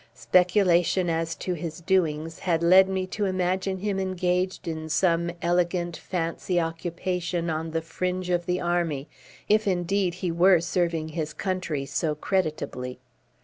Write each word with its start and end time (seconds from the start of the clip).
Speculation 0.15 1.11
as 1.11 1.35
to 1.35 1.53
his 1.53 1.79
doings 1.79 2.39
had 2.39 2.63
led 2.63 2.89
me 2.89 3.05
to 3.05 3.25
imagine 3.25 3.77
him 3.77 3.99
engaged 3.99 4.67
in 4.67 4.89
some 4.89 5.29
elegant 5.43 5.95
fancy 5.95 6.59
occupation 6.59 7.51
on 7.51 7.69
the 7.69 7.83
fringe 7.83 8.31
of 8.31 8.47
the 8.47 8.59
army, 8.59 9.07
if 9.47 9.67
indeed 9.67 10.15
he 10.15 10.31
were 10.31 10.59
serving 10.59 11.09
his 11.09 11.33
country 11.33 11.85
so 11.85 12.15
creditably. 12.15 12.97